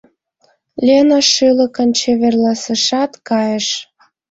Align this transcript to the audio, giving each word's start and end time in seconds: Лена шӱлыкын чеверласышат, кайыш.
Лена 0.85 1.19
шӱлыкын 1.31 1.89
чеверласышат, 1.99 3.11
кайыш. 3.27 3.67